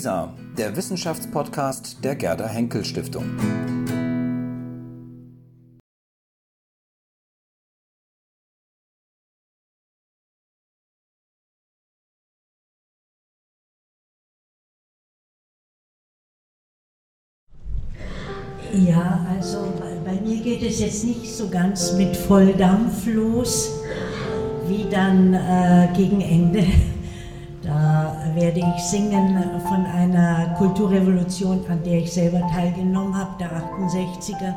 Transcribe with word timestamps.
WISA, 0.00 0.32
der 0.56 0.74
Wissenschaftspodcast 0.76 2.02
der 2.02 2.16
Gerda 2.16 2.48
Henkel 2.48 2.86
Stiftung. 2.86 3.26
Ja, 18.72 19.26
also 19.36 19.70
bei 20.06 20.18
mir 20.22 20.42
geht 20.42 20.62
es 20.62 20.80
jetzt 20.80 21.04
nicht 21.04 21.30
so 21.30 21.50
ganz 21.50 21.92
mit 21.92 22.16
Volldampf 22.16 23.04
los, 23.04 23.82
wie 24.66 24.88
dann 24.90 25.34
äh, 25.34 25.88
gegen 25.94 26.22
Ende. 26.22 26.64
Da 27.62 28.16
werde 28.34 28.60
ich 28.60 28.82
singen 28.84 29.38
von 29.68 29.84
einer 29.84 30.54
Kulturrevolution, 30.56 31.64
an 31.68 31.82
der 31.84 31.98
ich 31.98 32.12
selber 32.12 32.40
teilgenommen 32.52 33.16
habe, 33.16 33.30
der 33.38 33.50
68er, 33.50 34.54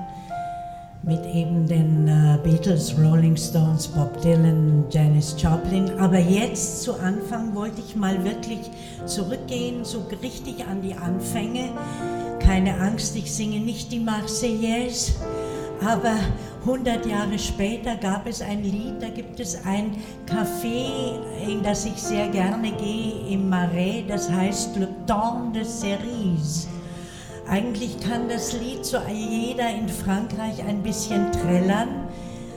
mit 1.06 1.26
eben 1.26 1.68
den 1.68 2.08
äh, 2.08 2.38
Beatles, 2.42 2.96
Rolling 2.98 3.36
Stones, 3.36 3.90
Bob 3.90 4.22
Dylan, 4.22 4.86
Janis 4.90 5.36
Joplin. 5.38 5.92
Aber 6.00 6.18
jetzt 6.18 6.82
zu 6.84 6.94
Anfang 6.94 7.54
wollte 7.54 7.82
ich 7.86 7.98
mal 7.98 8.24
wirklich 8.24 8.72
zurückgehen, 9.06 9.84
so 9.84 10.06
richtig 10.22 10.66
an 10.66 10.82
die 10.82 10.94
Anfänge 10.94 11.72
keine 12.46 12.80
Angst, 12.80 13.16
ich 13.16 13.32
singe 13.32 13.60
nicht 13.60 13.92
die 13.92 14.00
Marseillaise, 14.00 15.14
aber 15.86 16.16
100 16.62 17.06
Jahre 17.06 17.38
später 17.38 17.96
gab 17.96 18.28
es 18.28 18.42
ein 18.42 18.64
Lied, 18.64 19.02
da 19.02 19.10
gibt 19.10 19.40
es 19.40 19.66
ein 19.66 19.98
Café, 20.26 21.20
in 21.48 21.62
das 21.62 21.86
ich 21.86 22.02
sehr 22.02 22.30
gerne 22.30 22.72
gehe, 22.72 23.28
im 23.30 23.50
Marais, 23.50 24.06
das 24.08 24.32
heißt 24.32 24.78
Le 24.78 24.88
Temps 25.06 25.54
de 25.54 25.64
Cerise. 25.64 26.68
Eigentlich 27.50 28.00
kann 28.00 28.30
das 28.30 28.54
Lied 28.54 28.86
so 28.86 28.98
jeder 29.10 29.70
in 29.70 29.90
Frankreich 29.90 30.64
ein 30.66 30.82
bisschen 30.82 31.32
trällern. 31.34 32.08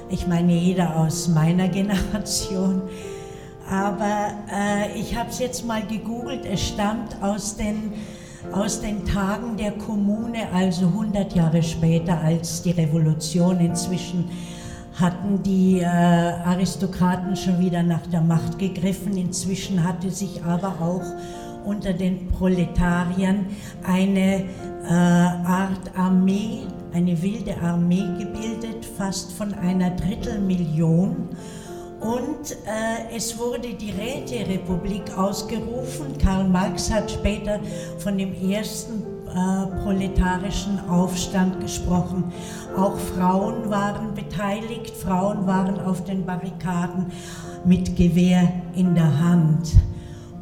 Ich 0.09 0.29
meine, 0.29 0.53
jeder 0.53 0.97
aus 0.97 1.27
meiner 1.29 1.69
Generation. 1.69 2.83
Aber 3.69 4.31
äh, 4.53 4.97
ich 4.97 5.17
habe 5.17 5.31
es 5.31 5.41
jetzt 5.41 5.67
mal 5.67 5.85
gegoogelt. 5.85 6.47
Es 6.47 6.69
stammt 6.69 7.21
aus 7.21 7.57
den 7.57 7.93
aus 8.53 8.81
den 8.81 9.05
Tagen 9.05 9.57
der 9.57 9.73
Kommune, 9.73 10.51
also 10.53 10.87
100 10.87 11.35
Jahre 11.35 11.63
später 11.63 12.21
als 12.21 12.63
die 12.63 12.71
Revolution. 12.71 13.61
Inzwischen 13.61 14.31
hatten 14.95 15.43
die 15.43 15.81
äh, 15.81 15.85
Aristokraten 15.85 17.37
schon 17.37 17.59
wieder 17.61 17.83
nach 17.83 18.07
der 18.07 18.23
Macht 18.23 18.59
gegriffen. 18.59 19.17
Inzwischen 19.17 19.85
hatte 19.85 20.11
sich 20.11 20.43
aber 20.45 20.81
auch 20.81 21.05
unter 21.65 21.93
den 21.93 22.29
Proletariern 22.29 23.47
eine 23.87 24.45
äh, 24.89 24.93
Art 24.93 25.97
Armee, 25.97 26.61
eine 26.93 27.21
wilde 27.21 27.57
Armee 27.61 28.07
gebildet, 28.19 28.87
fast 28.97 29.33
von 29.33 29.53
einer 29.53 29.91
Drittelmillion. 29.91 31.29
Und 32.07 32.53
äh, 32.53 33.17
es 33.17 33.37
wurde 33.37 33.75
die 33.75 33.91
Räterepublik 33.91 35.19
ausgerufen. 35.19 36.17
Karl 36.23 36.45
Marx 36.45 36.89
hat 36.89 37.11
später 37.11 37.59
von 37.99 38.17
dem 38.17 38.33
ersten 38.49 39.03
äh, 39.29 39.83
proletarischen 39.83 40.89
Aufstand 40.89 41.61
gesprochen. 41.61 42.33
Auch 42.77 42.97
Frauen 42.97 43.69
waren 43.71 44.15
beteiligt, 44.15 44.97
Frauen 44.97 45.49
waren 45.49 45.81
auf 45.81 46.05
den 46.05 46.25
Barrikaden 46.25 47.07
mit 47.65 47.97
Gewehr 47.97 48.53
in 48.77 48.95
der 48.95 49.19
Hand. 49.19 49.73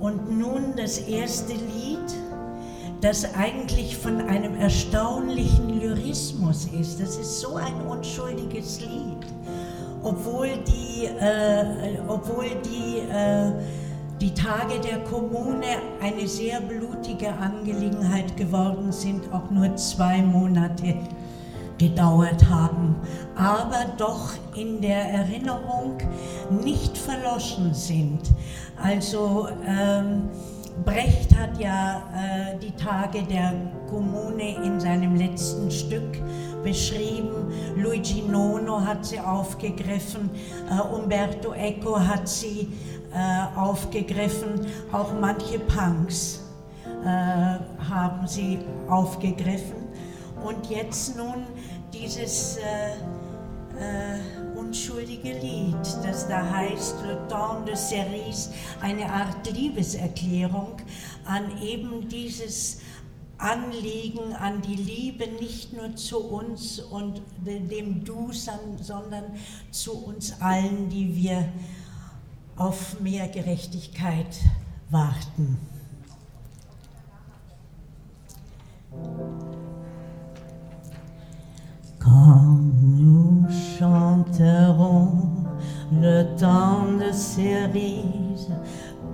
Und 0.01 0.39
nun 0.39 0.75
das 0.77 0.99
erste 0.99 1.55
Lied, 1.55 2.15
das 3.01 3.35
eigentlich 3.35 3.97
von 3.97 4.21
einem 4.21 4.55
erstaunlichen 4.57 5.81
Lyrismus 5.81 6.69
ist. 6.79 7.01
Das 7.01 7.17
ist 7.17 7.41
so 7.41 7.55
ein 7.57 7.81
unschuldiges 7.87 8.83
Lied 8.83 9.25
obwohl 10.05 10.49
die, 10.67 11.07
äh, 11.07 11.99
obwohl 12.07 12.47
die, 12.65 12.99
äh, 13.11 13.53
die 14.21 14.33
Tage 14.33 14.79
der 14.81 14.99
Kommune 15.01 15.67
eine 16.01 16.29
sehr 16.29 16.61
blutige 16.61 17.33
Angelegenheit 17.33 18.37
geworden 18.37 18.93
sind, 18.93 19.33
auch 19.33 19.51
nur 19.51 19.75
zwei 19.77 20.23
Monate 20.23 20.95
gedauert 21.79 22.49
haben, 22.49 22.95
aber 23.35 23.87
doch 23.99 24.35
in 24.55 24.81
der 24.81 25.11
Erinnerung 25.11 25.99
nicht 26.63 26.97
verloschen 26.97 27.75
sind. 27.75 28.21
Also 28.81 29.49
ähm, 29.67 30.29
Brecht 30.85 31.37
hat 31.37 31.59
ja 31.61 32.03
äh, 32.15 32.59
die 32.59 32.73
Tage 32.73 33.23
der 33.23 33.53
Kommune 33.89 34.57
in 34.65 34.79
seinem 34.81 35.17
letzten 35.17 35.71
Stück 35.71 36.21
beschrieben. 36.65 37.53
Luigi 37.77 38.23
Nono 38.23 38.81
hat 38.81 39.05
sie 39.05 39.21
aufgegriffen, 39.21 40.31
äh, 40.71 40.81
Umberto 40.81 41.53
Eco 41.53 42.01
hat 42.01 42.29
sie 42.29 42.73
äh, 43.13 43.59
aufgegriffen, 43.59 44.67
auch 44.91 45.13
manche 45.21 45.61
Punks 45.61 46.41
äh, 47.05 47.07
haben 47.89 48.27
sie 48.27 48.59
aufgegriffen. 48.89 49.85
Und 50.45 50.69
jetzt 50.69 51.17
nun 51.17 51.45
dieses 51.93 52.57
äh, 52.57 52.61
äh, 53.79 54.59
unschuldige 54.59 55.33
Lied, 55.33 55.77
das 56.03 56.29
da 56.29 56.49
heißt 56.51 56.97
Le 57.07 57.19
Temps 57.29 57.65
de 57.67 57.77
Cerise, 57.77 58.51
eine 58.81 59.11
Art 59.11 59.51
Liebeserklärung 59.53 60.77
an 61.25 61.45
eben 61.63 62.09
dieses 62.09 62.81
Anliegen 63.39 64.33
an 64.35 64.63
die 64.63 64.77
Liebe 64.77 65.27
nicht 65.41 65.73
nur 65.73 65.97
zu 65.97 66.19
uns 66.19 66.79
und 66.79 67.21
dem 67.47 68.05
Du, 68.05 68.31
sondern 68.33 69.25
zu 69.71 69.93
uns 70.05 70.41
allen, 70.41 70.89
die 70.89 71.15
wir 71.17 71.49
auf 72.57 73.01
mehr 73.01 73.29
Gerechtigkeit 73.29 74.37
warten. 74.91 75.59
Quand 81.99 82.73
nous 82.99 83.47
chanterons 83.79 85.47
le 85.91 86.37
temps 86.37 86.99
de 86.99 87.11
cerises 87.13 88.51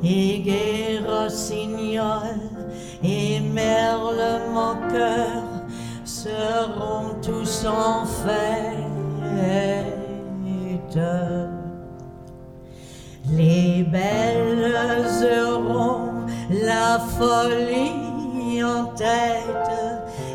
et 0.03 1.01
rossignol 1.07 2.60
et 3.03 3.41
Merle 3.41 4.41
moqueur 4.53 5.43
seront 6.05 7.15
tous 7.23 7.67
en 7.67 8.05
fête. 8.05 8.91
Les 13.33 13.85
belles 13.85 14.75
auront 15.47 16.27
la 16.51 16.99
folie 16.99 18.63
en 18.65 18.87
tête 18.97 19.71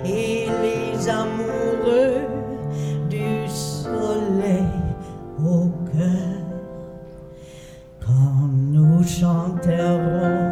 et 0.06 0.48
les 0.62 1.10
amoureux 1.10 2.22
du 3.10 3.48
soleil 3.50 4.64
au 5.44 5.68
cœur. 5.92 6.40
Quand 8.06 8.48
nous 8.72 9.04
chanterons 9.04 10.45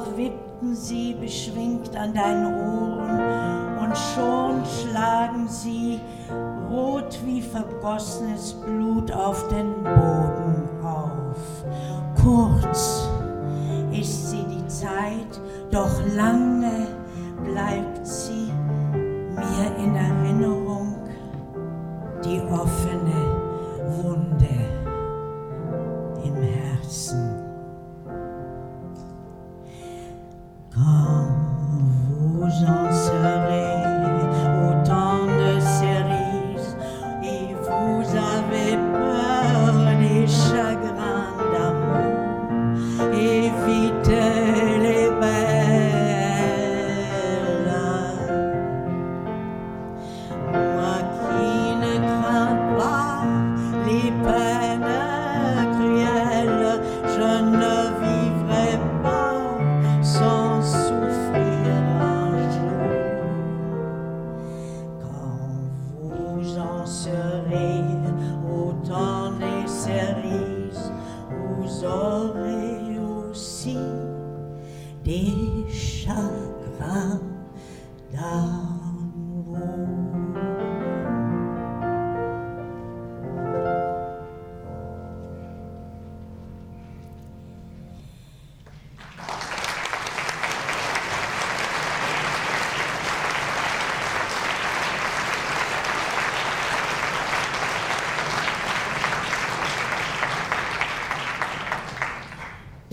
Eben 0.00 0.10
noch 0.10 0.16
wippten 0.16 0.74
sie 0.74 1.14
beschwingt 1.14 1.96
an 1.96 2.14
deinen 2.14 2.46
Ohren 2.54 3.78
und 3.78 3.96
schon 3.96 4.62
schlagen 4.64 5.48
sie 5.48 6.00
rot 6.70 7.18
wie 7.24 7.42
vergossenes 7.42 8.54
Blut 8.54 9.10
auf 9.12 9.48
den 9.48 9.74
Boden 9.82 10.68
auf. 10.82 11.64
Kurz 12.22 13.08
ist 13.92 14.30
sie 14.30 14.44
die 14.44 14.66
Zeit, 14.68 15.40
doch 15.70 16.00
lange 16.14 16.86
bleibt 17.44 18.06
sie 18.06 18.52
mir 19.34 19.84
in 19.84 19.96
Erinnerung, 19.96 20.94
die 22.24 22.40
offene 22.52 23.19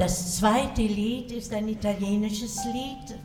Das 0.08 0.38
zweite 0.38 0.84
Lied 0.84 1.34
ist 1.34 1.54
ein 1.54 1.68
italienisches 1.68 2.64
Lied. 2.64 3.20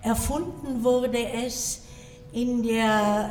Erfunden 0.00 0.82
wurde 0.82 1.22
es 1.44 1.82
in 2.32 2.62
der, 2.62 3.28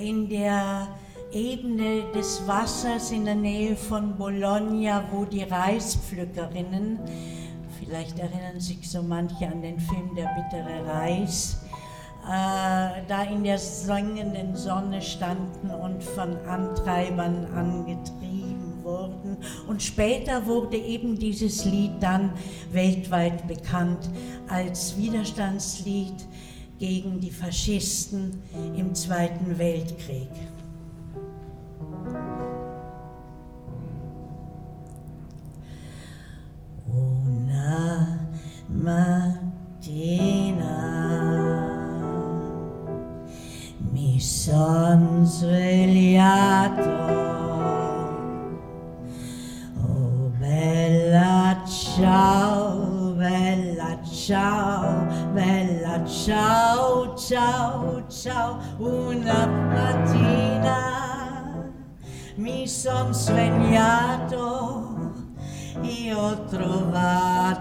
in 0.00 0.28
der 0.28 0.86
Ebene 1.32 2.04
des 2.14 2.46
Wassers 2.46 3.10
in 3.10 3.24
der 3.24 3.34
Nähe 3.34 3.74
von 3.74 4.16
Bologna, 4.16 5.02
wo 5.10 5.24
die 5.24 5.42
Reispflückerinnen, 5.42 7.00
vielleicht 7.80 8.16
erinnern 8.20 8.60
sich 8.60 8.88
so 8.88 9.02
manche 9.02 9.48
an 9.48 9.60
den 9.60 9.80
Film 9.80 10.14
Der 10.14 10.30
bittere 10.36 10.86
Reis, 10.86 11.64
äh, 12.26 13.02
da 13.08 13.24
in 13.28 13.42
der 13.42 13.58
sengenden 13.58 14.54
Sonne 14.54 15.02
standen 15.02 15.68
und 15.68 16.00
von 16.04 16.36
Antreibern 16.46 17.46
angetrieben 17.56 18.43
wurden. 18.84 19.36
Und 19.66 19.82
später 19.82 20.46
wurde 20.46 20.76
eben 20.76 21.18
dieses 21.18 21.64
Lied 21.64 21.92
dann 22.00 22.32
weltweit 22.72 23.48
bekannt 23.48 24.10
als 24.48 24.96
Widerstandslied 24.96 26.26
gegen 26.78 27.20
die 27.20 27.30
Faschisten 27.30 28.42
im 28.76 28.94
Zweiten 28.94 29.58
Weltkrieg. 29.58 30.28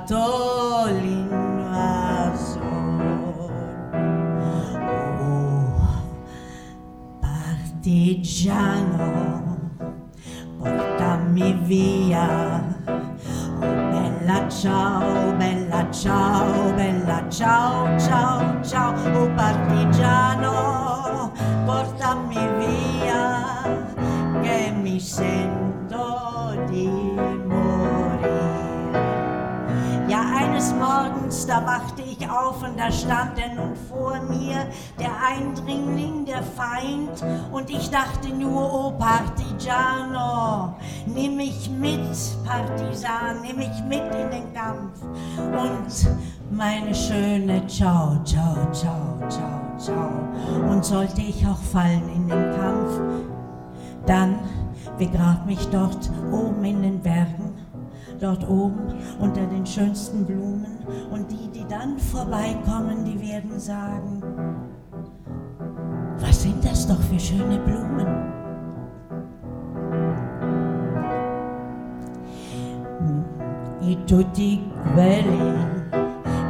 Trovato 0.06 0.86
l'invasore. 0.92 2.02
Oh, 5.20 5.74
partigiano, 7.20 8.52
portami 10.58 11.54
via. 11.64 12.62
Oh, 12.86 13.60
bella 13.60 14.48
ciao, 14.50 15.34
bella 15.34 15.90
ciao, 15.92 16.74
bella 16.74 17.26
ciao, 17.30 17.98
ciao, 17.98 18.62
ciao. 18.64 18.94
Oh, 19.18 19.30
partigiano, 19.36 21.32
portami 21.66 22.48
via, 22.58 23.42
che 24.42 24.74
mi 24.76 25.00
sento 25.00 25.53
Da 31.48 31.66
wachte 31.66 32.02
ich 32.02 32.30
auf 32.30 32.64
und 32.64 32.80
da 32.80 32.92
stand 32.92 33.38
er 33.38 33.54
nun 33.54 33.76
vor 33.90 34.20
mir, 34.30 34.66
der 35.00 35.12
Eindringling, 35.28 36.26
der 36.26 36.42
Feind, 36.42 37.24
und 37.52 37.70
ich 37.70 37.90
dachte 37.90 38.30
nur, 38.30 38.74
oh 38.74 38.92
Partigiano, 38.92 40.76
nimm 41.06 41.36
mich 41.36 41.70
mit, 41.70 42.00
Partisan, 42.46 43.42
nimm 43.42 43.58
mich 43.58 43.84
mit 43.88 44.04
in 44.16 44.30
den 44.32 44.54
Kampf. 44.54 45.02
Und 45.38 46.08
meine 46.52 46.96
schöne 46.96 47.66
Ciao, 47.68 48.18
ciao, 48.24 48.56
ciao, 48.72 49.20
ciao, 49.28 49.78
ciao. 49.78 50.70
Und 50.70 50.86
sollte 50.86 51.22
ich 51.22 51.46
auch 51.46 51.62
fallen 51.72 52.10
in 52.16 52.28
den 52.28 52.56
Kampf, 52.56 53.00
dann 54.06 54.40
begrab 54.98 55.46
mich 55.46 55.68
dort 55.70 56.10
oben 56.32 56.64
in 56.64 56.82
den 56.82 57.00
Bergen 57.02 57.63
dort 58.24 58.48
oben 58.48 58.94
unter 59.20 59.46
den 59.46 59.66
schönsten 59.66 60.26
Blumen. 60.26 60.78
Und 61.12 61.30
die, 61.30 61.50
die 61.54 61.66
dann 61.68 62.00
vorbeikommen, 62.00 63.04
die 63.04 63.20
werden 63.20 63.60
sagen, 63.60 64.22
was 66.20 66.42
sind 66.42 66.64
das 66.64 66.88
doch 66.88 67.02
für 67.02 67.20
schöne 67.20 67.60
Blumen? 67.60 68.32
E 73.86 73.98
tutti 74.06 74.64
quelli 74.94 75.54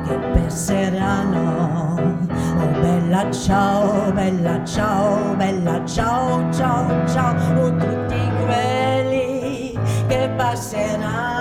che 0.06 0.16
passeranno, 0.34 1.96
oh 2.00 2.82
bella 2.82 3.32
ciao, 3.32 4.12
bella 4.14 4.64
ciao, 4.64 5.36
bella 5.36 5.84
ciao, 5.86 6.52
ciao, 6.52 7.08
ciao, 7.08 7.36
oh 7.60 7.72
tutti 7.72 8.22
quelli 8.46 9.80
che 10.08 10.30
passeranno 10.38 11.33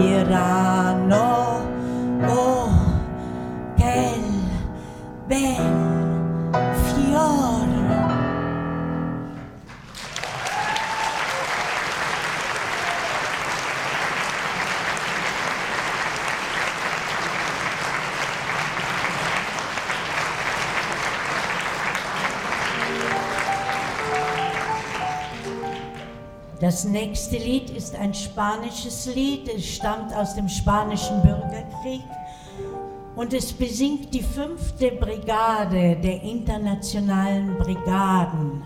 irá. 0.00 0.75
Das 26.66 26.84
nächste 26.84 27.36
Lied 27.36 27.70
ist 27.70 27.94
ein 27.94 28.12
spanisches 28.12 29.06
Lied, 29.14 29.48
es 29.48 29.64
stammt 29.64 30.12
aus 30.12 30.34
dem 30.34 30.48
spanischen 30.48 31.22
Bürgerkrieg. 31.22 32.02
Und 33.14 33.32
es 33.32 33.52
besingt 33.52 34.12
die 34.12 34.24
fünfte 34.24 34.90
Brigade 34.90 35.94
der 35.94 36.22
internationalen 36.24 37.56
Brigaden. 37.56 38.64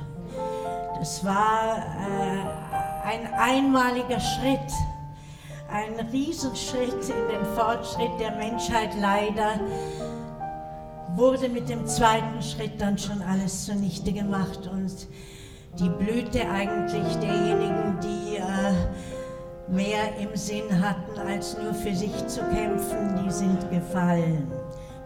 Das 0.99 1.23
war 1.27 1.77
äh, 1.77 3.07
ein 3.07 3.35
einmaliger 3.35 4.19
Schritt, 4.19 4.73
ein 5.71 6.07
Riesenschritt 6.07 7.03
in 7.03 7.29
den 7.29 7.45
Fortschritt 7.55 8.19
der 8.19 8.31
Menschheit. 8.31 8.93
Leider 8.99 9.61
wurde 11.17 11.51
mit 11.51 11.69
dem 11.69 11.87
zweiten 11.87 12.41
Schritt 12.41 12.81
dann 12.81 12.97
schon 12.97 13.21
alles 13.21 13.67
zunichte 13.67 14.11
gemacht. 14.11 14.71
Und 14.73 15.07
die 15.79 15.89
Blüte 15.89 16.49
eigentlich 16.49 17.17
derjenigen, 17.17 17.99
die 18.03 18.37
äh, 18.37 19.73
mehr 19.73 20.17
im 20.21 20.37
Sinn 20.37 20.83
hatten, 20.83 21.19
als 21.29 21.57
nur 21.57 21.73
für 21.73 21.95
sich 21.95 22.27
zu 22.27 22.41
kämpfen, 22.41 23.25
die 23.25 23.31
sind 23.31 23.71
gefallen. 23.71 24.51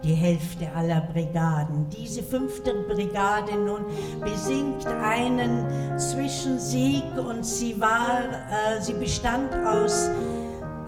Die 0.03 0.13
Hälfte 0.13 0.67
aller 0.75 1.01
Brigaden. 1.01 1.89
Diese 1.89 2.21
fünfte 2.21 2.73
Brigade 2.87 3.55
nun 3.55 3.85
besingt 4.21 4.85
einen 4.85 5.97
Zwischensieg 5.97 7.03
und 7.17 7.43
sie 7.43 7.79
war, 7.79 8.19
äh, 8.19 8.81
sie 8.81 8.93
bestand 8.93 9.49
aus 9.65 10.09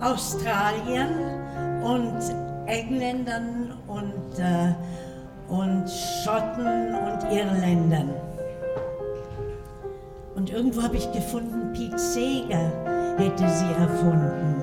Australien 0.01 1.10
und 1.81 2.19
Engländern 2.67 3.74
und, 3.88 4.39
äh, 4.39 4.75
und 5.48 5.89
Schotten 5.89 6.93
und 6.93 7.31
Irländern. 7.31 8.26
Und 10.38 10.51
irgendwo 10.51 10.84
habe 10.84 10.98
ich 10.98 11.12
gefunden, 11.12 11.74
Pete 11.74 11.98
Seeger 11.98 12.72
hätte 13.17 13.50
sie 13.50 13.72
erfunden. 13.74 14.62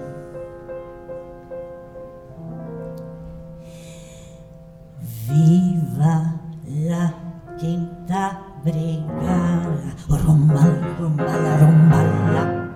Viva 5.26 6.38
la 6.64 7.12
quinta 7.58 8.38
brigada, 8.62 9.74
rumbala, 10.08 10.76
rumbala, 11.00 11.56
rumbala. 11.58 12.68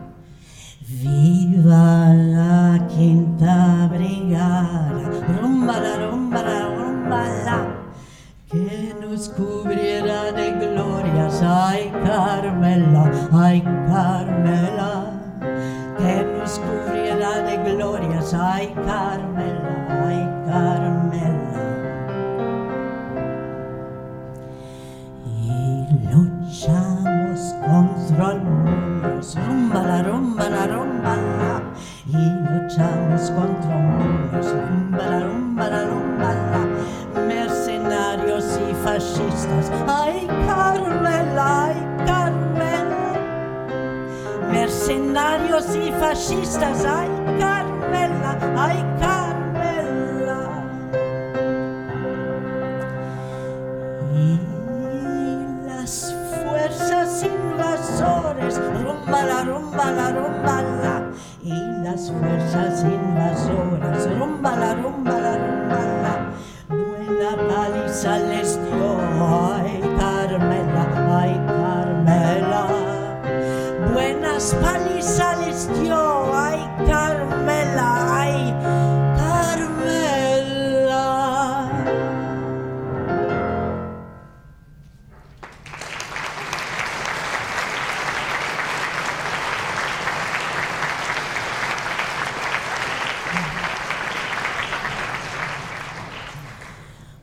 Viva 0.81 2.13
la 2.15 2.79
quinta 2.89 3.89
brigada, 3.93 5.09
rumbala, 5.41 6.11
rumbala, 6.11 6.67
rumbala. 6.75 7.79
que 8.51 8.95
nos 9.01 9.29
cubrirá 9.29 9.77
de 9.77 9.88
ay 11.43 11.93
Carmela, 12.05 13.11
ay 13.33 13.61
Carmela, 13.63 15.13
que 15.97 16.25
nos 16.39 16.59
cubrirá 16.59 17.39
de 17.43 17.57
glorias, 17.73 18.35
ay 18.35 18.75
Carmela, 18.87 19.71
ay 20.07 20.29
Carmela. 20.47 21.61
Y 25.27 25.87
luchamos 26.13 27.55
contra 27.67 28.33
el 28.33 28.41
mundo, 28.43 29.21
rumbala, 29.47 30.03
rumbala, 30.03 30.67
rumbala, 30.67 31.63
y 32.07 32.17
luchamos 32.17 33.31
contra 33.31 33.77
el 33.77 33.85
mundo, 33.85 34.41
rumbala, 34.43 35.21
rumbala, 35.21 35.85
rumbala 35.85 36.69
mercenarios 37.27 38.59
y 38.69 38.75
fascistas. 38.85 39.71
Ay, 39.87 40.27
Carmela, 40.47 41.18
Y 45.19 45.91
fascistas. 45.91 46.85
Ay, 46.85 47.09
Carmela, 47.39 48.39
ay, 48.57 48.85
Carmela. 49.01 50.41
Y 54.15 54.41
las 55.67 56.15
fuerzas 56.45 57.25
invasores, 57.25 58.61
rumbala, 58.85 59.43
rumbala, 59.43 60.13
rumbala. 60.13 61.11
Y 61.43 61.53
las 61.83 62.13
fuerzas 62.13 62.85
invasoras, 62.85 64.09
rumbala, 64.17 64.75
rumbala, 64.75 64.75
rumbala 64.75 65.18
Palizas 74.39 75.35
les 75.45 75.67
dio, 75.75 76.33
ay 76.33 76.61
Carmela, 76.87 77.91
ay 78.23 78.55
Carmela. 79.19 80.29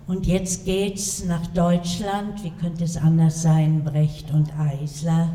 Und 0.05 0.27
jetzt 0.27 0.65
geht's 0.65 1.24
nach 1.24 1.48
Deutschland. 1.48 2.43
Wie 2.43 2.51
könnte 2.51 2.84
es 2.84 2.98
anders 2.98 3.41
sein? 3.41 3.86
Brecht 3.86 4.31
und 4.31 4.51
Eisler. 4.60 5.29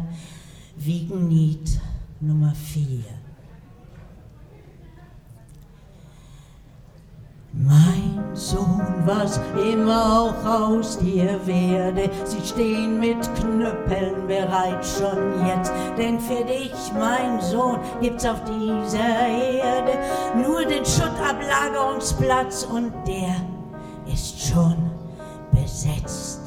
Wiegenlied 0.83 1.79
Nummer 2.21 2.55
4. 2.55 3.05
Mein 7.53 8.25
Sohn, 8.33 9.03
was 9.05 9.39
immer 9.63 10.23
auch 10.23 10.43
aus 10.47 10.99
dir 10.99 11.39
werde, 11.45 12.09
sie 12.25 12.41
stehen 12.49 12.99
mit 12.99 13.19
Knüppeln 13.35 14.27
bereit 14.27 14.83
schon 14.87 15.47
jetzt. 15.47 15.71
Denn 15.99 16.19
für 16.19 16.45
dich, 16.47 16.73
mein 16.99 17.39
Sohn, 17.43 17.79
gibt's 18.01 18.25
auf 18.25 18.43
dieser 18.45 19.29
Erde 19.29 19.99
nur 20.35 20.65
den 20.65 20.87
Schuttablagerungsplatz 20.87 22.65
und 22.65 22.91
der 23.07 23.37
ist 24.11 24.41
schon 24.41 24.77
besetzt. 25.53 26.40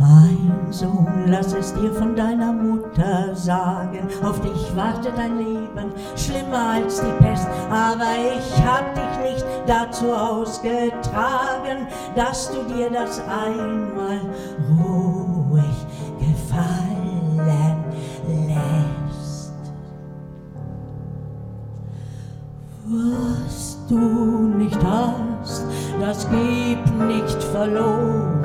Mein 0.00 0.66
Sohn, 0.70 1.24
lass 1.26 1.52
es 1.52 1.74
dir 1.74 1.92
von 1.92 2.16
deiner 2.16 2.54
Mutter 2.54 3.34
sagen, 3.34 4.08
auf 4.22 4.40
dich 4.40 4.74
wartet 4.74 5.12
ein 5.18 5.36
Leben 5.36 5.92
schlimmer 6.16 6.70
als 6.76 7.02
die 7.02 7.22
Pest, 7.22 7.46
aber 7.70 8.14
ich 8.34 8.64
hab 8.64 8.94
dich 8.94 9.34
nicht 9.34 9.44
dazu 9.66 10.10
ausgetragen, 10.10 11.86
dass 12.16 12.50
du 12.50 12.62
dir 12.74 12.88
das 12.90 13.20
einmal 13.20 14.20
ruhig 14.70 15.86
gefallen 16.18 17.36
lässt. 17.36 19.52
Was 22.86 23.78
du 23.86 23.98
nicht 23.98 24.78
hast, 24.82 25.66
das 26.00 26.26
gib 26.30 26.78
nicht 27.06 27.42
verloren. 27.52 28.39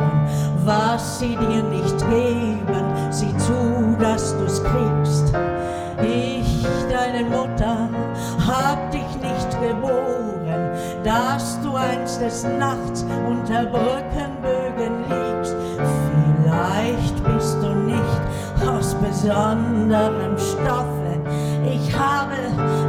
Was 0.66 1.20
sie 1.20 1.36
dir 1.36 1.62
nicht 1.62 2.00
geben, 2.10 2.86
sieh 3.12 3.38
zu, 3.38 3.96
dass 4.00 4.36
du's 4.36 4.64
kriegst. 4.64 5.32
Ich, 6.02 6.66
deine 6.90 7.24
Mutter, 7.30 7.88
hab 8.48 8.90
dich 8.90 9.08
nicht 9.22 9.62
geboren, 9.62 10.72
dass 11.04 11.62
du 11.62 11.76
einst 11.76 12.20
des 12.20 12.46
Nachts 12.46 13.06
unter 13.28 13.66
Brückenbögen 13.68 15.04
liegst. 15.08 15.56
Vielleicht 16.42 17.24
bist 17.24 17.58
du 17.62 17.70
nicht 17.70 18.68
aus 18.68 18.96
besonderem 18.96 20.36
Stoffe. 20.36 21.20
Ich 21.64 21.96
habe 21.96 22.38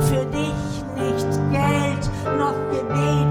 für 0.00 0.24
dich 0.24 0.76
nicht 0.96 1.28
Geld 1.52 2.10
noch 2.38 2.54
Gebet, 2.70 3.25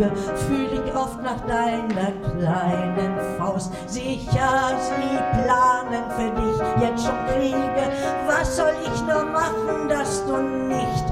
liege, 0.00 0.16
fühl 0.48 0.84
ich 0.84 0.94
oft 0.94 1.22
nach 1.22 1.40
deiner 1.46 2.12
kleinen 2.22 3.18
Faust. 3.38 3.72
Sicher, 3.86 4.72
sie 4.78 5.18
planen 5.42 6.04
für 6.16 6.30
dich 6.40 6.82
jetzt 6.82 7.04
schon 7.04 7.26
Kriege. 7.26 7.92
Was 8.26 8.56
soll 8.56 8.72
ich 8.82 9.00
nur 9.02 9.24
machen, 9.24 9.88
dass 9.88 10.24
du 10.26 10.36
nicht 10.36 11.04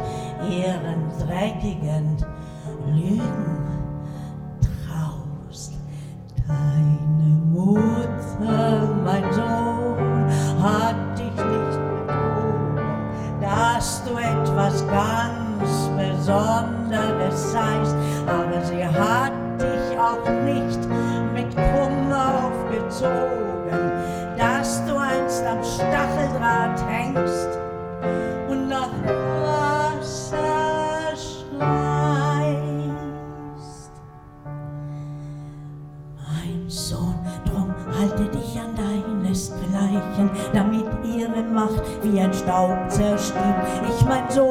ihren 0.48 1.08
dreckigen 1.18 2.16
Lügen 2.86 3.57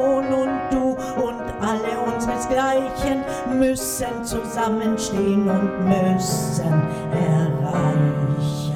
Sohn 0.08 0.32
und 0.32 0.58
du 0.70 0.96
und 1.22 1.42
alle 1.60 2.14
unseresgleichen 2.14 3.22
müssen 3.58 4.24
zusammenstehen 4.24 5.46
und 5.48 5.84
müssen 5.84 6.82
erreichen, 7.12 8.67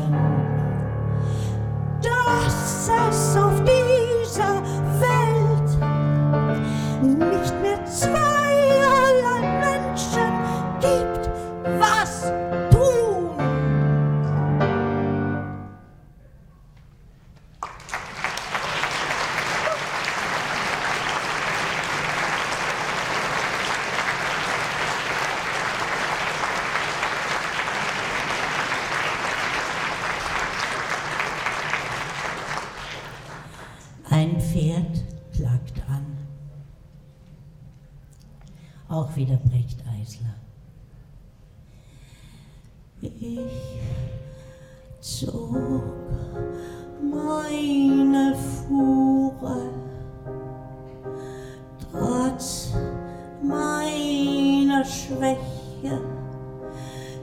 meiner 54.82 54.84
Schwäche. 54.84 56.00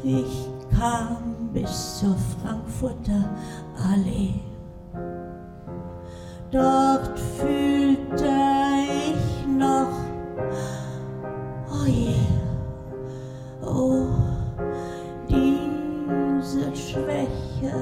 Ich 0.04 0.78
kam 0.78 1.50
bis 1.54 2.00
zur 2.00 2.16
Frankfurter 2.42 3.30
Allee. 3.92 4.36
Dort 6.52 7.20
fühlte 7.20 8.30
ich 8.86 9.48
noch, 9.48 9.92
oh 11.72 11.86
je, 11.86 12.16
oh, 13.66 14.08
diese 15.30 16.76
Schwäche. 16.76 17.76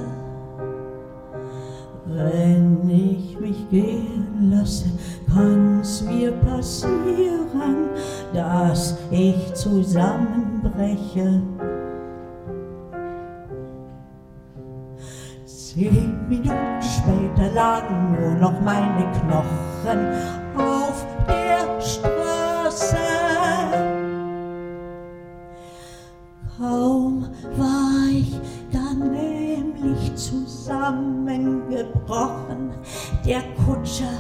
Wenn 2.06 2.90
ich 2.90 3.40
mich 3.40 3.70
gehen 3.70 4.52
lasse, 4.52 4.90
kann's 5.34 6.02
mir 6.02 6.32
passieren, 6.32 7.37
dass 8.38 8.96
ich 9.10 9.52
zusammenbreche. 9.56 11.42
Zehn 15.44 16.30
Minuten 16.30 16.82
später 16.82 17.50
lagen 17.56 18.16
nur 18.20 18.36
noch 18.36 18.62
meine 18.62 19.12
Knochen 19.12 20.14
auf 20.56 21.04
der 21.28 21.82
Straße. 21.82 22.98
Kaum 26.60 27.26
war 27.58 28.08
ich 28.12 28.40
dann 28.72 29.00
nämlich 29.12 30.16
zusammengebrochen, 30.16 32.70
der 33.26 33.42
Kutscher 33.66 34.14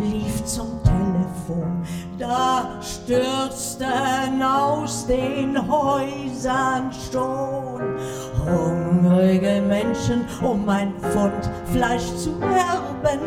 lief 0.00 0.44
zum 0.44 0.82
Telefon, 1.22 1.82
da 2.18 2.68
stürzten 2.80 4.42
aus 4.42 5.06
den 5.06 5.56
Häusern 5.70 6.90
schon. 7.10 7.80
Hungrige 8.44 9.62
Menschen, 9.62 10.24
um 10.42 10.68
ein 10.68 10.92
Pfund 11.00 11.50
Fleisch 11.72 12.14
zu 12.16 12.30
erben, 12.40 13.20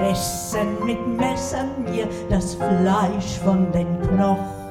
rissen 0.00 0.84
mit 0.84 1.06
Messern 1.06 1.70
mir 1.84 2.08
das 2.28 2.54
Fleisch 2.54 3.38
von 3.44 3.70
den 3.72 4.00
Knochen. 4.02 4.62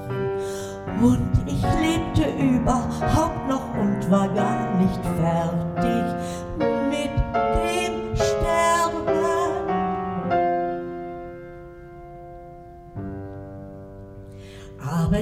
Und 1.01 1.31
ich 1.47 1.61
lebte 1.79 2.29
überhaupt 2.37 3.47
noch 3.47 3.63
und 3.79 4.11
war 4.11 4.27
gar 4.29 4.75
nicht 4.75 4.99
fertig 5.19 6.40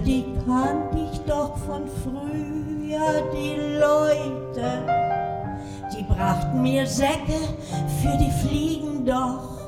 Die 0.06 0.24
kannte 0.46 0.98
ich 1.12 1.20
doch 1.26 1.58
von 1.58 1.84
früher, 2.04 3.22
die 3.34 3.56
Leute. 3.78 4.86
Die 5.94 6.04
brachten 6.04 6.62
mir 6.62 6.88
Säcke 6.88 7.40
für 8.02 8.18
die 8.18 8.32
Fliegen 8.32 9.06
doch, 9.06 9.60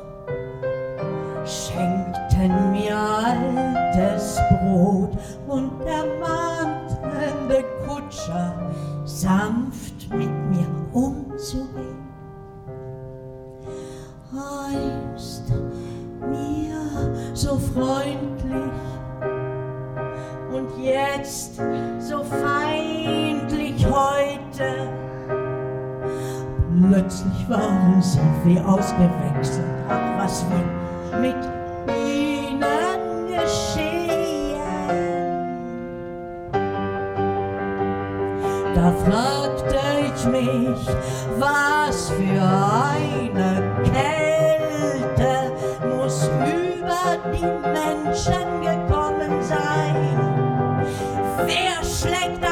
schenkten 1.46 2.72
mir 2.72 2.98
altes 2.98 4.40
wie 28.44 28.60
ausgewechselt, 28.60 29.66
ach 29.90 30.24
was 30.24 30.46
wird 30.50 31.22
mit 31.22 31.36
ihnen 31.88 33.28
geschehen? 33.28 34.62
Da 38.74 38.92
fragte 39.06 39.80
ich 40.06 40.26
mich, 40.26 40.88
was 41.38 42.10
für 42.10 42.42
eine 42.42 43.62
Kälte 43.84 45.52
muss 45.88 46.28
über 46.28 47.18
die 47.32 47.46
Menschen 47.46 48.62
gekommen 48.62 49.42
sein. 49.42 49.96
Wer 51.46 51.84
schlägt 51.84 52.51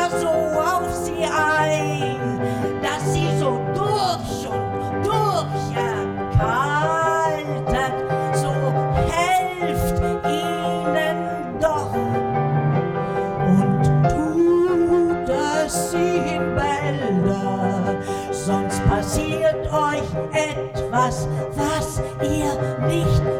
ihr 22.21 22.77
nicht 22.87 23.38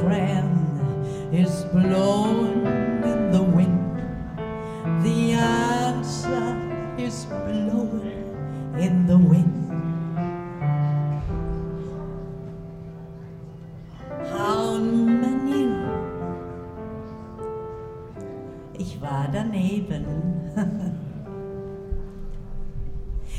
friend, 0.00 0.64
is 1.34 1.64
blowing 1.72 2.66
in 3.02 3.32
the 3.32 3.42
wind. 3.42 3.98
The 5.02 5.32
answer 5.32 6.56
is 6.98 7.26
blowing 7.26 8.74
in 8.78 9.06
the 9.06 9.18
wind. 9.18 9.50
How 14.30 14.78
many? 14.78 15.68
Ich 18.78 19.00
war 19.00 19.28
daneben. 19.32 20.04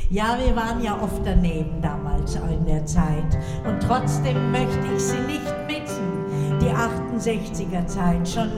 Ja, 0.08 0.38
wir 0.38 0.54
waren 0.54 0.80
ja 0.80 0.96
oft 1.02 1.22
daneben 1.24 1.82
damals 1.82 2.36
in 2.36 2.64
der 2.64 2.86
Zeit. 2.86 3.36
Und 3.66 3.82
trotzdem 3.82 4.52
möchte 4.52 4.86
ich 4.94 5.02
sie 5.02 5.18
nicht 5.26 5.55
die 7.16 7.30
68er 7.30 7.86
Zeit. 7.86 8.28
Schon, 8.28 8.50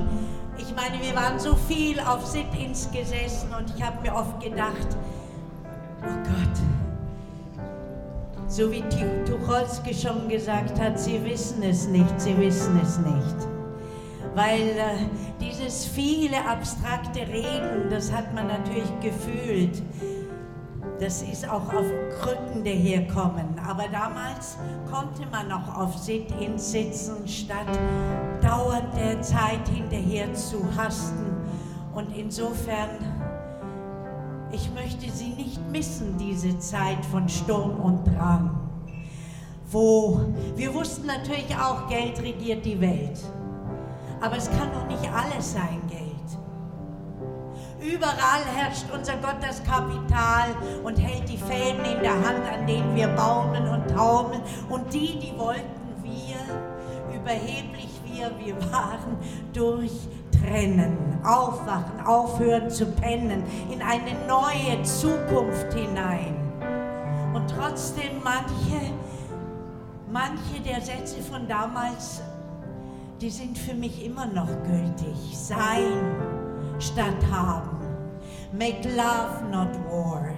ich 0.57 0.75
meine, 0.75 1.03
wir 1.03 1.15
waren 1.15 1.39
so 1.39 1.55
viel 1.55 2.01
auf 2.01 2.27
Sit-ins 2.27 2.91
gesessen 2.91 3.49
und 3.57 3.73
ich 3.77 3.83
habe 3.83 4.01
mir 4.03 4.15
oft 4.15 4.41
gedacht, 4.43 4.97
oh 6.03 6.17
Gott, 6.25 7.65
so 8.49 8.71
wie 8.71 8.83
Tucholsky 9.25 9.95
schon 9.95 10.29
gesagt 10.29 10.81
hat, 10.81 10.99
sie 10.99 11.25
wissen 11.25 11.63
es 11.63 11.87
nicht, 11.87 12.21
sie 12.21 12.37
wissen 12.39 12.81
es 12.83 12.99
nicht. 12.99 13.49
Weil 14.35 14.71
äh, 14.71 15.07
dieses 15.41 15.85
viele 15.85 16.45
abstrakte 16.45 17.21
Reden, 17.21 17.91
das 17.91 18.13
hat 18.13 18.35
man 18.35 18.47
natürlich 18.47 18.91
gefühlt. 19.01 19.83
Das 21.01 21.23
ist 21.23 21.49
auch 21.49 21.73
auf 21.73 21.87
Krücken 22.21 22.65
daherkommen. 22.65 23.57
Aber 23.65 23.85
damals 23.89 24.59
konnte 24.91 25.27
man 25.31 25.49
noch 25.49 25.77
auf 25.77 25.97
Sit-ins 25.97 26.73
sitzen, 26.73 27.27
statt 27.27 27.69
dauernd 28.43 28.97
der 28.97 29.23
Zeit 29.23 29.69
hinterher 29.69 30.33
zu 30.35 30.61
hasten. 30.77 31.37
Und 31.95 32.17
insofern, 32.17 32.91
ich 34.51 34.73
möchte 34.75 35.09
sie 35.11 35.31
nicht 35.31 35.61
missen, 35.71 36.17
diese 36.19 36.59
Zeit 36.59 37.05
von 37.07 37.29
Sturm 37.29 37.79
und 37.81 38.05
Drang. 38.05 38.59
Wo 39.71 40.21
wir 40.57 40.75
wussten 40.75 41.07
natürlich 41.07 41.55
auch, 41.57 41.89
Geld 41.89 42.21
regiert 42.21 42.65
die 42.65 42.81
Welt. 42.81 43.21
Aber 44.21 44.37
es 44.37 44.51
kann 44.51 44.73
doch 44.73 44.87
nicht 44.89 45.09
alles 45.13 45.53
sein, 45.53 45.81
Geld. 45.89 46.08
Überall 47.93 48.45
herrscht 48.55 48.85
unser 48.93 49.15
Gott 49.17 49.37
das 49.41 49.63
Kapital 49.65 50.55
und 50.85 50.99
hält 50.99 51.27
die 51.29 51.39
Fäden 51.39 51.85
in 51.87 52.03
der 52.03 52.13
Hand, 52.13 52.45
an 52.53 52.67
denen 52.67 52.95
wir 52.95 53.09
baumeln 53.09 53.67
und 53.67 53.89
taumeln. 53.89 54.43
Und 54.69 54.93
die, 54.93 55.19
die 55.19 55.33
wollten 55.39 55.63
wir, 56.03 56.37
überheblich 57.19 57.89
wir, 58.05 58.31
wir 58.39 58.57
waren, 58.71 59.17
durchtrennen, 59.55 60.99
aufwachen, 61.25 62.05
aufhören 62.05 62.69
zu 62.69 62.85
pennen, 62.85 63.43
in 63.71 63.81
eine 63.81 64.13
neue 64.27 64.83
Zukunft 64.83 65.73
hinein. 65.73 66.37
Und 67.33 67.49
trotzdem 67.49 68.23
manche, 68.23 68.93
manche 70.13 70.61
der 70.63 70.83
Sätze 70.83 71.23
von 71.23 71.49
damals, 71.49 72.21
die 73.23 73.31
sind 73.31 73.57
für 73.57 73.75
mich 73.75 74.05
immer 74.05 74.27
noch 74.27 74.49
gültig. 74.65 75.17
Sein 75.33 76.39
statt 76.79 77.17
haben. 77.33 77.78
Make 78.53 78.83
love, 78.97 79.51
not 79.51 79.77
war. 79.91 80.33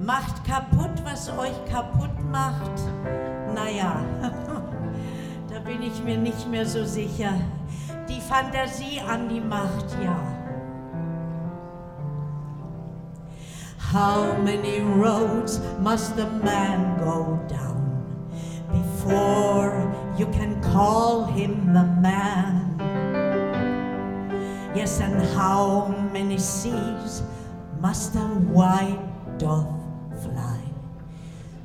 Macht 0.00 0.42
kaputt, 0.44 1.04
was 1.04 1.28
euch 1.28 1.54
kaputt 1.70 2.18
macht. 2.30 2.80
Naja, 3.54 4.02
da 5.50 5.58
bin 5.60 5.82
ich 5.82 6.02
mir 6.02 6.16
nicht 6.16 6.48
mehr 6.48 6.64
so 6.64 6.84
sicher. 6.84 7.34
Die 8.08 8.20
Fantasie 8.20 9.00
an 9.00 9.28
die 9.28 9.40
Macht, 9.40 9.96
ja. 10.02 10.16
How 13.92 14.34
many 14.42 14.80
roads 14.80 15.60
must 15.80 16.18
a 16.18 16.26
man 16.42 16.96
go 16.98 17.38
down 17.48 18.02
before 18.72 19.92
you 20.16 20.26
can 20.26 20.58
call 20.62 21.26
him 21.26 21.76
a 21.76 21.84
man? 22.00 22.65
Yes, 24.76 25.00
and 25.00 25.22
how 25.34 25.86
many 26.12 26.36
seas 26.36 27.22
must 27.80 28.14
a 28.14 28.28
white 28.52 29.00
dove 29.38 29.72
fly? 30.22 30.60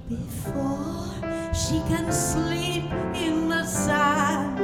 Before 0.07 1.11
she 1.53 1.81
can 1.91 2.09
sleep 2.09 2.89
in 3.13 3.49
the 3.49 3.65
sand? 3.65 4.57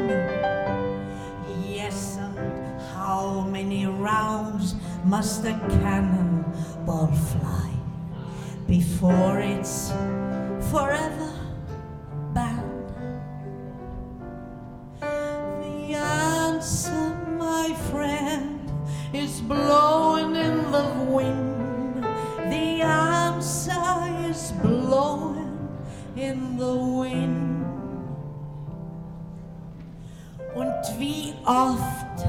Yes, 1.67 2.17
and 2.21 2.81
how 2.95 3.41
many 3.51 3.85
rounds 3.85 4.75
must 5.03 5.43
a 5.43 5.51
cannonball 5.81 7.07
fly? 7.07 7.69
Before 8.65 9.41
it's 9.41 9.91
forever 10.71 11.16
oft 31.47 32.27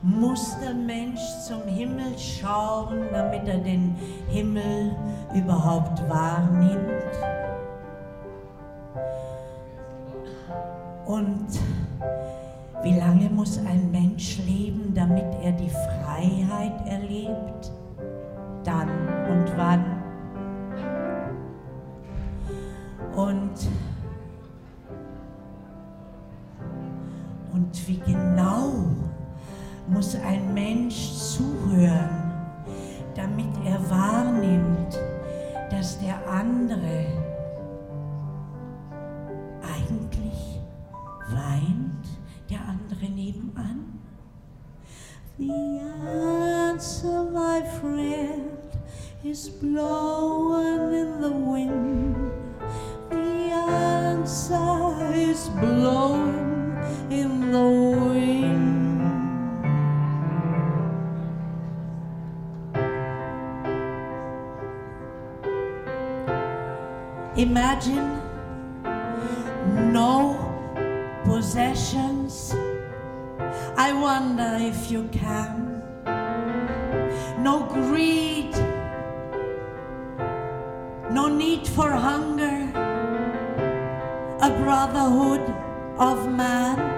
muss 0.00 0.56
der 0.60 0.74
Mensch 0.74 1.20
zum 1.46 1.62
Himmel 1.64 2.16
schauen, 2.16 3.08
damit 3.12 3.46
er 3.48 3.58
den 3.58 3.96
Himmel 4.28 4.94
überhaupt 5.34 6.08
wahrnimmt? 6.08 7.02
Und 11.04 11.48
wie 12.82 12.94
lange 12.96 13.28
muss 13.30 13.58
ein 13.58 13.90
Mensch 13.90 14.38
leben, 14.46 14.92
damit 14.94 15.26
er 15.42 15.52
die 15.52 15.70
Freiheit 15.70 16.86
erlebt? 16.86 17.72
Dann 18.62 18.88
und 19.30 19.56
wann? 19.56 19.84
Und, 23.16 23.68
und 27.68 27.88
wie 27.88 27.98
genau 27.98 28.72
muss 29.88 30.14
ein 30.14 30.54
Mensch 30.54 31.12
zuhören, 31.12 32.32
damit 33.14 33.52
er 33.64 33.78
wahrnimmt, 33.90 34.98
dass 35.70 35.98
der 35.98 36.16
andere 36.26 37.06
eigentlich 39.62 40.60
weint, 41.30 42.06
der 42.48 42.60
andere 42.60 43.12
nebenan? 43.12 44.00
The 45.36 45.80
answer, 46.70 47.22
my 47.24 47.62
friend, 47.80 48.58
is 49.22 49.50
blowing 49.50 50.92
in 50.94 51.20
the 51.20 51.30
wind. 51.30 52.16
The 53.10 53.52
answer 53.52 55.12
is 55.12 55.50
blowing 55.60 56.17
Imagine 67.78 68.20
no 69.92 70.34
possessions. 71.24 72.52
I 73.76 73.92
wonder 73.92 74.56
if 74.58 74.90
you 74.90 75.06
can. 75.12 75.80
No 77.38 77.66
greed, 77.66 78.52
no 81.12 81.28
need 81.28 81.68
for 81.68 81.92
hunger, 81.92 82.66
a 84.42 84.50
brotherhood 84.60 85.54
of 85.98 86.28
man. 86.32 86.97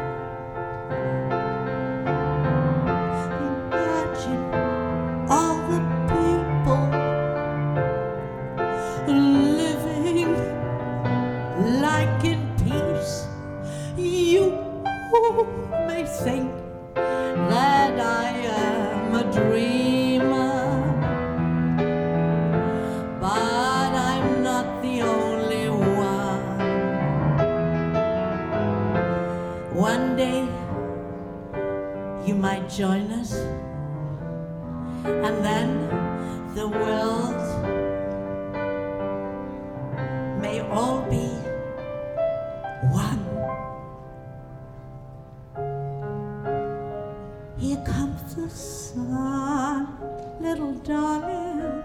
comes 47.85 48.35
the 48.35 48.49
sun, 48.49 49.97
little 50.41 50.75
darling. 50.75 51.83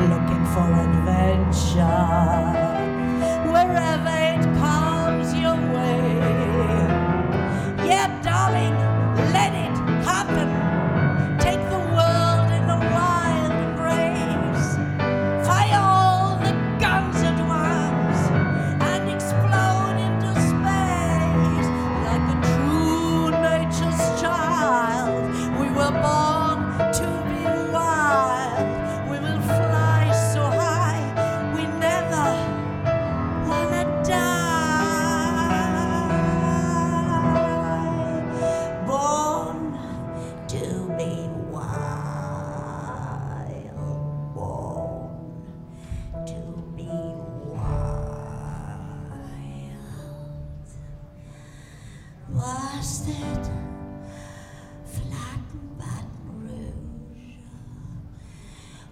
looking 0.09 0.45
for 0.53 0.67
adventure. 0.85 2.64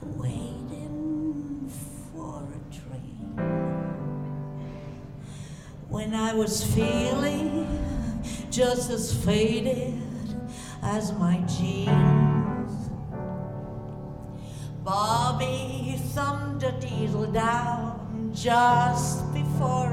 waiting 0.04 1.72
for 2.12 2.44
a 2.44 2.60
train. 2.74 3.36
When 5.89 6.13
I 6.13 6.34
was 6.34 6.63
feeling 6.63 7.68
just 8.50 8.89
as 8.89 9.13
faded 9.24 10.02
as 10.82 11.12
my 11.13 11.38
jeans, 11.42 12.89
Bobby 14.84 16.00
thumbed 16.13 16.63
a 16.63 16.80
needle 16.80 17.32
down 17.32 18.32
just 18.34 19.34
before 19.34 19.92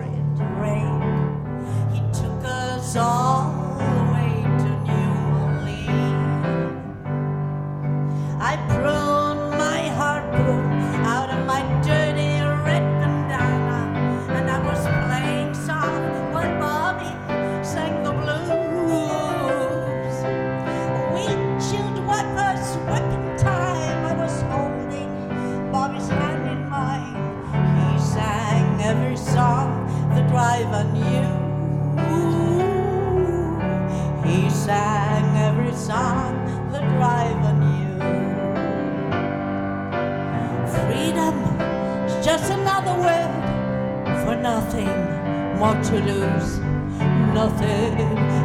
just 42.23 42.51
another 42.53 42.95
word 43.01 44.25
for 44.25 44.37
nothing 44.37 44.89
more 45.59 45.75
to 45.83 45.97
lose. 46.01 46.59
Nothing, 47.33 47.97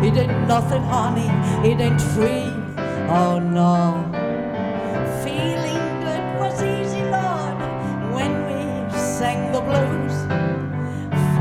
it 0.06 0.18
ain't 0.18 0.48
nothing, 0.48 0.82
honey, 0.84 1.30
it 1.70 1.80
ain't 1.82 2.02
free. 2.02 2.48
Oh 3.10 3.40
no. 3.40 4.06
Feeling 5.24 5.84
good 6.06 6.26
was 6.40 6.62
easy, 6.64 7.04
Lord, 7.04 7.58
when 8.16 8.32
we 8.48 8.92
sang 8.98 9.52
the 9.52 9.62
blues. 9.62 10.16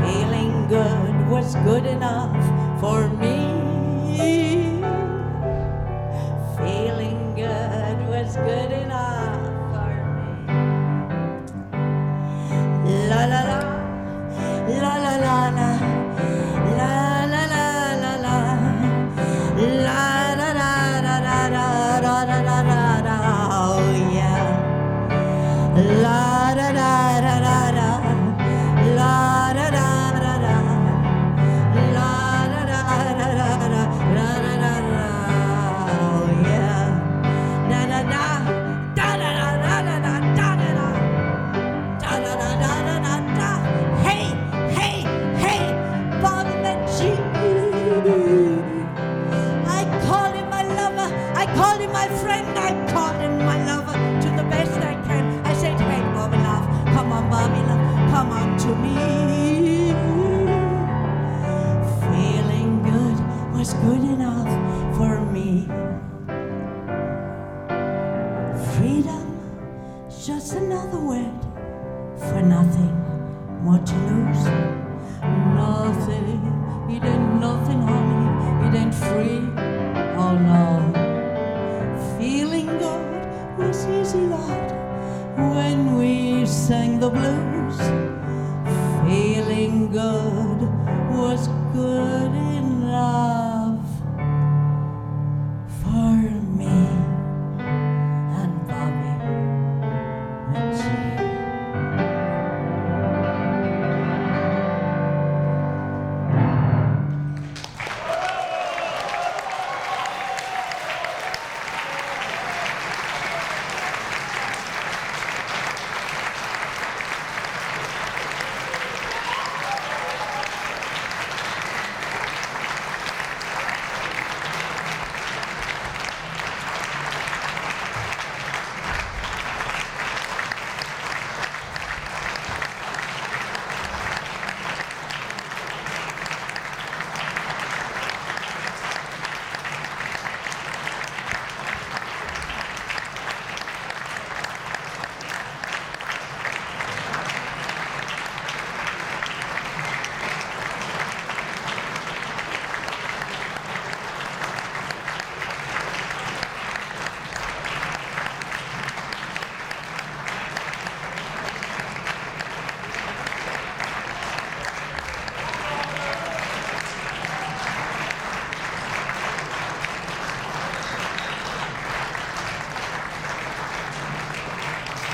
Feeling 0.01 0.67
good 0.67 1.29
was 1.29 1.55
good 1.63 1.85
enough 1.85 2.35
for 2.81 3.07
me. 3.07 3.34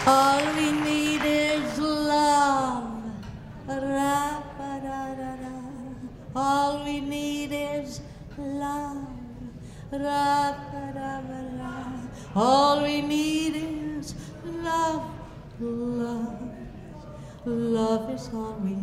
All 0.08 0.42
we 0.56 0.72
need 0.72 1.22
is 1.24 1.78
love. 1.78 3.04
Ra-ba-da-da-da. 3.68 5.52
All 6.36 6.84
we 6.84 7.02
need 7.02 7.52
is 7.54 8.02
love. 8.36 9.06
Ra-ba-da-ba-da. 9.92 11.74
All 12.36 12.82
we 12.82 13.02
need 13.04 13.56
is 13.56 14.16
love. 14.44 15.04
Love. 15.60 16.40
Love 17.46 18.10
is 18.10 18.30
all 18.34 18.58
we. 18.64 18.81